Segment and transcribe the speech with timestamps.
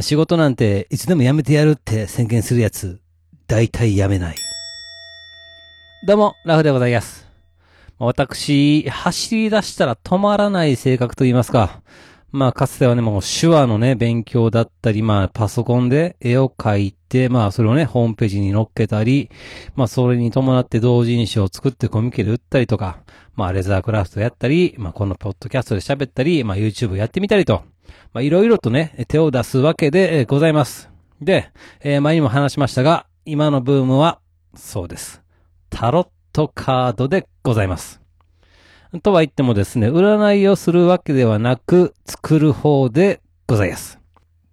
[0.00, 3.00] 仕事なんていつでも辞めてやるって宣言するやつ、
[3.46, 4.36] 大体辞めない。
[6.06, 7.28] どうも、ラフでございます。
[7.98, 11.82] 私、走り出したら止まらない性格と言いますか。
[12.30, 19.30] まあ、かつてはね、もう手話のね、勉強だったり、まあ、パソコンで絵を描いて、まあ、それをね、ホームページに載っけたり、
[19.76, 23.00] まあ、それに伴って同人誌を作ってコミケで売ったりとか、
[23.34, 27.62] まあ、レザークラフトやったり、まあ、このポッドキャストで喋ったり、まあ、YouTube やってみたりと、
[28.12, 30.90] まあ、いろいろとね、手を出すわけでございます。
[31.20, 34.20] で、えー前にも話しましたが、今のブームは、
[34.54, 35.22] そうです。
[35.70, 38.00] タロットカードでございます。
[39.02, 43.98] とは言ってもですね、占いをするわけではなく、作る方でございます。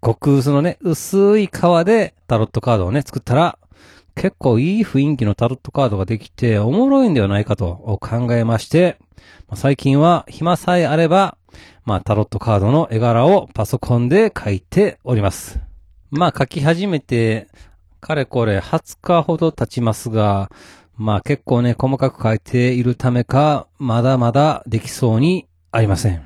[0.01, 1.51] 極薄のね、薄い皮
[1.85, 3.59] でタロットカードをね、作ったら、
[4.15, 8.97] 結構いい雰囲気のタロットカードができて、おもろいんではないかと考えまして、
[9.55, 11.37] 最近は暇さえあれば、
[11.85, 15.59] まあタロットカードの絵柄をパソコンで描いております。
[16.11, 17.47] まあ描き始めて、
[17.99, 20.51] かれこれ20日ほど経ちますが、
[20.95, 26.23] まあ結構ね、細かく書いているためか、まだまだできそうにありません。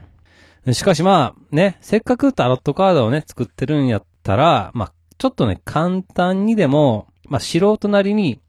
[0.72, 8.40] しかしまあね、せっかくタロットカードをね、作ってるんやったら、まあちょっとね、簡単にでも、まあ素人なりに、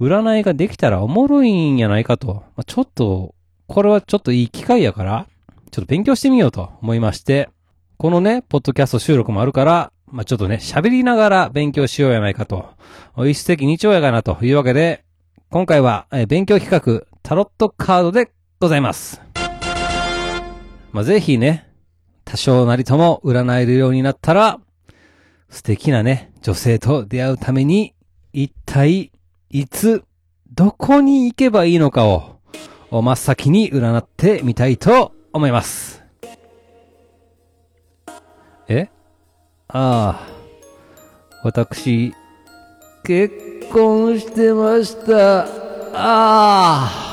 [0.00, 3.34] 占いができたらおもろいんやないかと、まあ、ちょっと、
[3.66, 5.26] これはちょっといい機会やから、
[5.76, 7.50] ちょっと勉強してみようと思いまして、
[7.98, 12.70] このね、ポッドキャスト収録もあるから、まあ、ちょっとね、喋りながら勉強しようやないかと、
[13.26, 15.04] 一石二鳥やがなというわけで、
[15.50, 19.20] 今回は、え勉強企画、タロットカードでございます。
[20.92, 21.68] まあ、ぜひね、
[22.24, 24.58] 多少なりとも占えるようになったら、
[25.50, 27.92] 素敵なね、女性と出会うために、
[28.32, 29.12] 一体、
[29.50, 30.04] いつ、
[30.54, 32.36] どこに行けばいいのかを、
[32.90, 36.02] 真っ先に占ってみたいと思います。
[38.68, 38.88] え？
[39.68, 40.28] ああ、
[41.44, 42.14] 私、
[43.04, 43.34] 結
[43.72, 45.42] 婚してました。
[45.42, 45.46] あ
[45.94, 47.05] あ。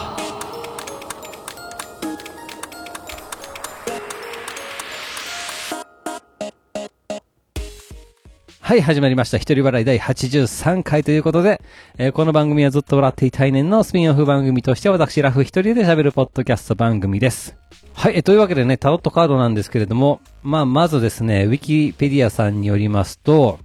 [8.65, 9.37] はい、始まりました。
[9.37, 11.61] 一人笑い第83回ということで、
[11.97, 17.57] えーこの番組はずっと笑っていたい年のスピンオフ番組として私ラフ一人で喋るポッドキャスト番組です。
[17.93, 23.59] はい、えーというわけでね、タロットカードなんですけれども、まあ、まずですね、ウィキペディアさんによりますと、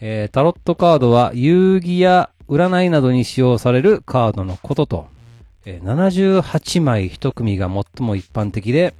[0.00, 5.08] えータロットカードは遊戯や占いなどに使用されるカードのことと、
[5.66, 8.94] えー78枚一組が最も一般的で、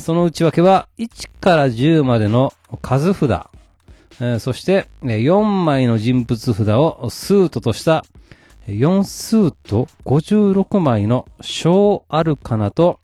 [0.00, 3.48] その内訳は1から10までの数札、
[4.24, 8.04] えーそして、4枚の人物札をスートとした、
[8.68, 13.00] 4スート56枚の小アルカナと、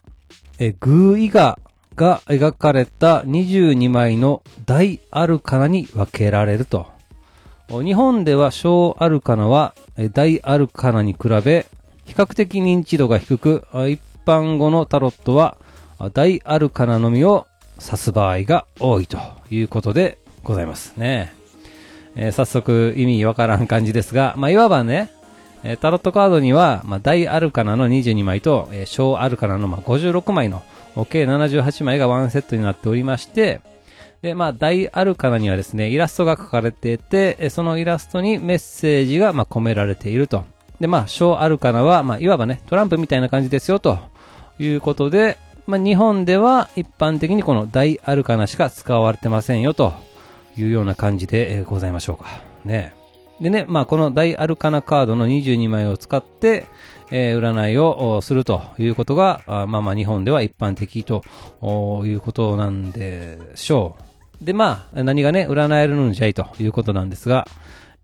[0.60, 6.86] えーグーイガーが描かれた22枚の大アルカナに分けられると。
[7.68, 9.74] 日本では小アルカナは
[10.12, 11.66] 大アルカナに比べ
[12.06, 15.56] 比較的認知度が低く、一般語のタロットは
[16.12, 17.48] 大アルカナのみを
[17.84, 19.18] 指す場合が多いと
[19.50, 20.18] いうことで
[20.48, 21.32] ございますね。
[22.16, 25.10] えー早速意味わからん感じですが、まあ、いわばね、
[25.62, 30.62] えータロットカードには、まあ、大アルカナの22枚と、えー小アルカナのまあ56枚の、
[31.10, 33.60] 計78枚がワンセットになっておりまして、
[34.22, 40.44] で、まあ、大アルカナにはですね、イラストが描かれていて、そのイラストにメッセージが、まあ、込められていると。
[40.80, 43.98] で、まあ、小アルカナは、まあ、いわばね、トランプみたいな感じですよ、と
[44.58, 45.38] いうことで、
[45.68, 49.92] まあ、日本では一般的にこの大アルカナしか使われてませんよ、と
[50.60, 52.42] いうような感じで、ございましょうか。
[52.64, 52.94] ね。
[53.40, 56.66] でね、まあ、この大アルカナカードの22枚を使って、
[57.10, 61.22] えー占いをするということが、まあまあ日本では一般的と
[62.04, 63.96] いうことなんでしょ
[64.42, 64.44] う。
[64.44, 67.46] で、まあ、何がね、占えるのじゃいということなんですが、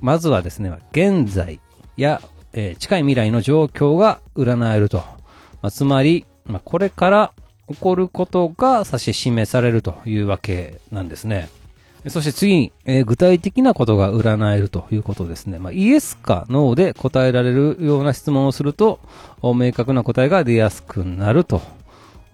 [0.00, 1.60] まずはですね、現在
[1.96, 2.22] や、
[2.52, 4.98] えー近い未来の状況が占えると。
[4.98, 7.32] まあ、つまり、まあ、これから
[7.68, 11.48] 起こることが指し示されるというわけなんですね。
[12.08, 15.58] そして次に、えー具体的なことが占えるということですね。
[15.58, 19.00] まあ、イエスかノーで答えられるような質問をすると、
[19.42, 21.62] 明確な答えが出やすくなると。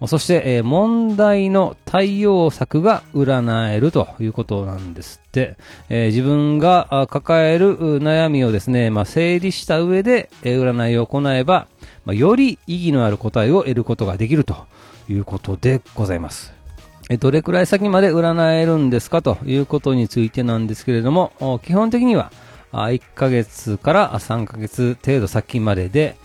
[0.07, 5.55] そして、えー問題の対応策が占えるということなんですって。
[5.89, 11.67] えー自分が抱える悩みをですね、まあ、整理した上で、え占いを行えば、
[12.05, 14.65] まあ、より意義のある答えを得ることができると
[15.07, 16.60] いうことでございます。
[17.11, 22.31] えどれくらい先まで占えるんですかということについてなんですけれども、基本的には
[22.71, 26.15] 1ヶ月から3ヶ月程度先までで、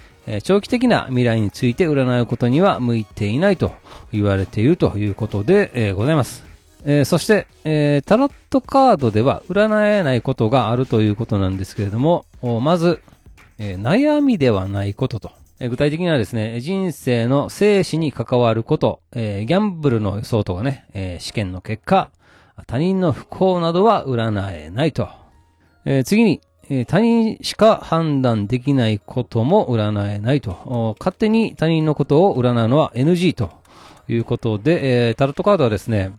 [0.45, 3.73] 長期的な未来について占うことには向いていないと
[4.13, 6.45] 言われているということで、ございます。
[6.85, 12.27] え、そして、え、タロットカードでは占えないことがあるということなんですけれども、
[12.63, 13.03] まず、
[13.59, 15.33] え、悩みではないことと。
[15.59, 22.11] 具体的にはですね、人生の生死に関わること、えー、ギャンブルの予想とかね、え試験の結果、
[22.67, 25.09] 他人の不幸などは占えないと。
[25.87, 30.95] え次に、え他人しか判断できないことも占えないと。
[30.99, 33.51] 勝手に他人のことを占うのは NG と
[34.09, 36.13] いうことで、えタロットカードはですね、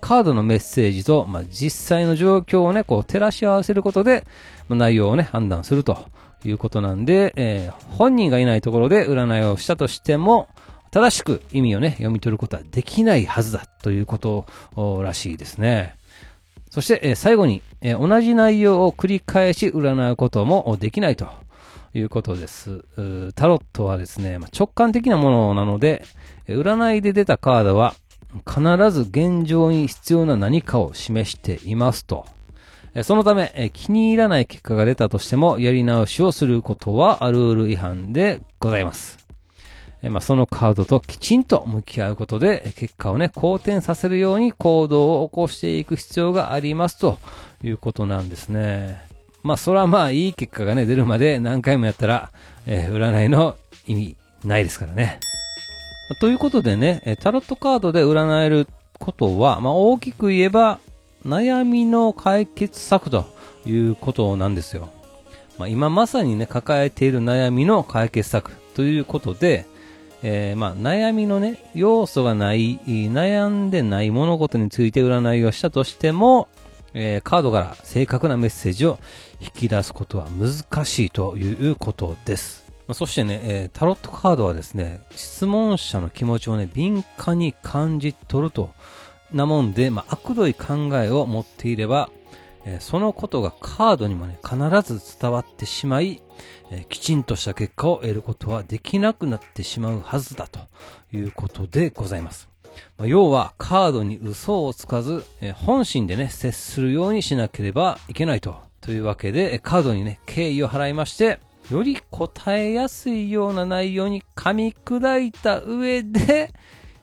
[0.00, 4.24] カードのメッセージと、まあ、実際の状況をね、こう照らし合わせることで、
[4.68, 6.06] まあ、内容をね、判断すると
[6.44, 10.48] いうことなんで、えー、本人がいないところで占いをしたとしても、
[10.90, 14.46] 正しく意味をね、読み取ることはできないはずだということ
[15.02, 15.96] らしいですね。
[16.70, 21.28] そして、えー、最後に、えー、同じ内容を繰り返し占うこともできないと
[21.94, 22.84] いうことです。
[23.34, 26.04] タロットはですね、まあ、直感的なものなので、
[26.46, 27.94] 占いで出たカードは
[28.46, 28.60] 必
[28.90, 32.26] ず現状に必要な何かを示していますと。
[33.02, 39.18] そのため、気に入らない結果が出たとしても、やり直しをすることはルール違反でございます。
[40.02, 47.18] まあ、そのカードときちんと向き合うことで、結果をね、好転させるように行動を起こしていく必要がありますと
[47.64, 49.02] いうことなんですね。
[49.42, 52.30] まあ、それはまあ、いい結果がね、出るまで何回もやったら、
[52.66, 53.56] えー、占いの
[53.86, 55.18] 意味ないですからね。
[56.20, 58.68] ということでね、タロットカードで占える
[58.98, 60.78] ことは、まあ、大きく言えば、
[61.24, 63.26] 悩みの解決策と
[63.66, 64.90] いうことなんですよ。
[65.58, 69.66] まあ、今まさにね、抱えている悩みの解決策ということで、
[70.22, 76.48] えー、まあ、悩みのね、要素がない、悩んでない物事について占いをしたとしても、
[76.94, 78.98] えー、カードから正確なメッセージを
[79.40, 82.66] 引き出すことは難しいということです。
[82.88, 88.70] まあ、そしてね、えー、タロットカードはですね、質問者の気持ちをね、敏感に感じ取ると、
[89.32, 92.10] なもんで、まあ、悪どい考えを持っていれば、
[92.64, 96.22] えー、そのことがカードにもね、必ず伝わってしまい、
[96.70, 100.60] えー、きちんとした結果を得ることはできなくなってしまうはずだと
[101.12, 102.48] いうことでございます。
[102.96, 108.56] まあ、要は、カードに嘘をつかず、えー、本心でね、接するようにしなければいけないと。
[108.80, 111.40] というわけで、カードにね、敬意を払いまして、
[111.70, 116.54] より答えやすいような内容に噛み砕いた上で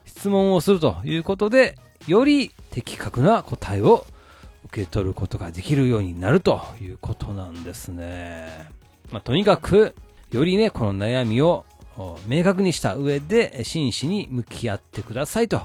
[0.04, 4.06] 質問をするということで、より的確な答えを
[4.66, 8.68] 受け取ることができるようになるということなんですね。
[9.10, 9.94] まあ、とにかく、
[10.32, 11.64] よりね、この悩みを
[12.26, 15.62] 明確にした上で真摯に向き合ってくださいと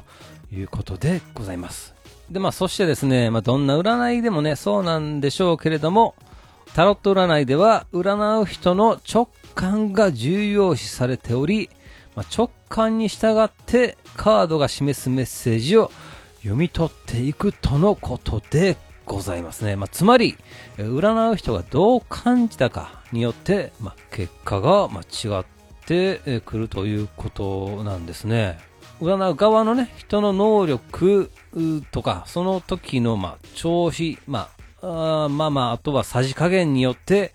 [0.54, 1.94] いうことでございます。
[2.30, 6.16] で、まあ、そしてですね、まあ、どんな占いでもね、そうなんでしょうけれども、
[6.74, 11.70] タロット占いでは占う人の直感が重要視されており、
[12.16, 15.92] まあ、直感に従ってカードが示すメッセージを
[16.42, 19.76] 読み取っていくとのことでございますね。
[19.76, 20.38] まあ、つまり、
[20.78, 25.46] 占う人がどう感じたかによって、まあ、結果が間違っ
[25.86, 28.60] てくるということなんですね。
[29.02, 31.30] 占う側のね、人の能力
[31.92, 34.50] とか、その時の、まあ、調子、ま
[34.82, 37.34] あ、あまあまあ、あとはさじ加減によって、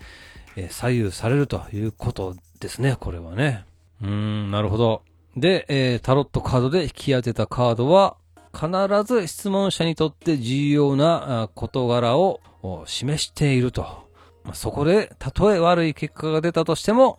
[0.57, 3.65] え、左右されるということですね、これはね。
[4.03, 5.03] うーん、なるほど。
[5.37, 8.17] で、えー、タロットカードで引き当てたカードは、
[8.57, 12.41] 必ず質問者にとって重要な事柄を
[12.87, 14.07] 示していると。
[14.55, 17.19] そこで、たとえ悪い結果が出たとしても、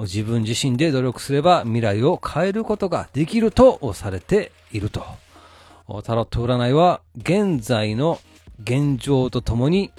[0.00, 5.04] 自分自身で努力すれば未来を変えることができるとされていると。
[6.04, 8.20] タロット占いは現在の
[8.62, 9.90] 現状とともに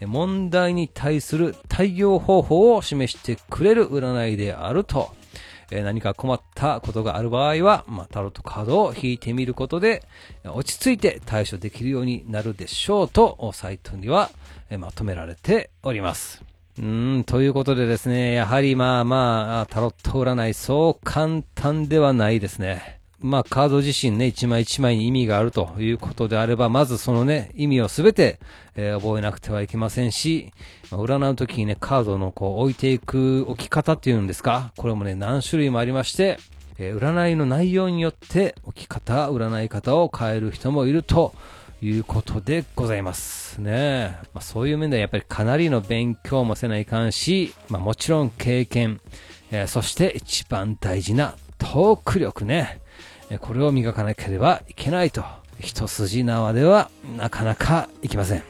[0.00, 5.14] 問題に対する対応方法を示してくれる占いであると。
[5.70, 10.04] え何か困ったことがある場合は、まあ、タロットカードを引いてみることで、
[10.44, 14.30] 落ち着いて対処できるようになるでしょうと、サイトには
[14.70, 16.42] えまとめられております。
[16.78, 23.00] うん、ということでですね、やはりまあまあ、タロット占いそう簡単ではないですね。
[23.20, 28.38] まあ、カード自身ね、一枚一枚に意味があるということであれば、まずそのね、意味をすべて、
[28.74, 30.52] えー、覚えなくてはいけませんし、
[30.90, 36.38] まあ、占うときにね、カードのこう置いていく置き方っていうんですかこれもね、何種類もありまして、
[36.78, 41.34] えー、占いの内容によって置き方、占い方を変える人もいると
[41.80, 44.18] いうことでございますね。
[44.34, 49.00] まあ、そういう面ではやっぱりかなりの勉強もせないかんし、まあ、もちろん経験、
[49.50, 52.80] えー、そして一番大事なトーク力ね。
[53.40, 55.24] これを磨かなければいけないと。
[55.60, 58.42] 一筋縄ではなかなかいきません。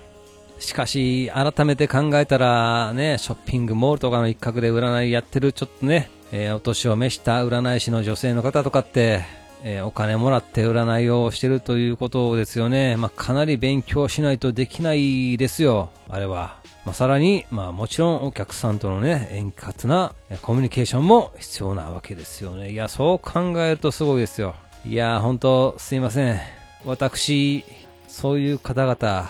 [0.59, 9.23] しかし、改めて考えたら、ね、ショッピングモールとかの一角で占いやってるちょっとね、えー、お年を召した占い師の女性の方とかって、
[9.63, 12.97] えー、お金もらって占いをしてるということですよね。
[12.97, 16.57] まあ、かなり勉強しないとできないですよ、あれは。
[16.85, 22.71] まあ、さらに、まあ、もちろんお客さんとのね、円滑なコミュニケーションも必要なわけですよね。
[22.73, 24.55] いや、そう考えるとすごいですよ。
[24.89, 26.39] いやー、本当すいません。
[26.85, 27.65] 私、
[28.07, 29.29] そういう方々、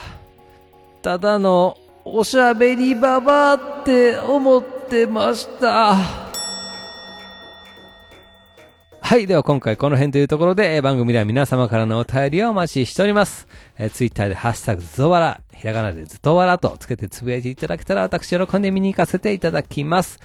[1.00, 6.26] ただのおしゃべりババアって思ってました。
[9.00, 9.26] はい。
[9.26, 13.48] では今回この辺というところで、番組では皆様からのお便りをお待ちしております。
[13.78, 20.20] えー、ツイッターでハッシュタグずとわら、ひらがなでずとわらとつけてつぶやいていただけたら私喜んで見に行かせていただきます。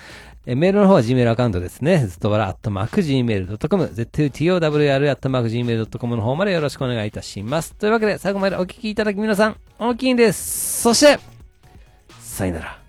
[0.45, 1.99] え、メールの方は Gmail アカウントですね。
[2.07, 7.75] ずっとわら、アットマーク Gmail.com、zutowr、アットマーク Gmail.com の方までよろしくお願いいたします。
[7.75, 10.81] というわけで最後までお聞きいただき皆さん、大きいんです。
[10.81, 11.19] そして、
[12.19, 12.80] さよなら。